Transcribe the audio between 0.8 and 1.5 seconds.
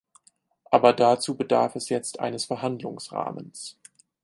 dazu